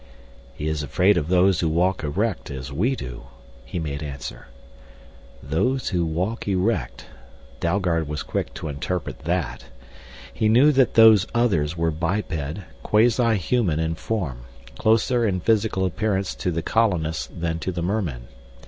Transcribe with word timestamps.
"He 0.55 0.65
is 0.67 0.81
afraid 0.81 1.15
of 1.15 1.27
those 1.27 1.59
who 1.59 1.69
walk 1.69 2.03
erect 2.03 2.49
as 2.49 2.73
we 2.73 2.95
do," 2.95 3.25
he 3.63 3.77
made 3.77 4.01
answer. 4.01 4.47
Those 5.43 5.89
who 5.89 6.03
walk 6.03 6.47
erect 6.47 7.05
Dalgard 7.59 8.07
was 8.07 8.23
quick 8.23 8.51
to 8.55 8.67
interpret 8.67 9.19
that. 9.25 9.65
He 10.33 10.49
knew 10.49 10.71
that 10.71 10.95
Those 10.95 11.27
Others 11.35 11.77
were 11.77 11.91
biped, 11.91 12.31
quasi 12.81 13.37
human 13.37 13.77
in 13.79 13.93
form, 13.93 14.45
closer 14.75 15.23
in 15.23 15.39
physical 15.39 15.85
appearance 15.85 16.33
to 16.33 16.49
the 16.49 16.63
colonists 16.63 17.29
than 17.31 17.59
to 17.59 17.71
the 17.71 17.83
mermen. 17.83 18.23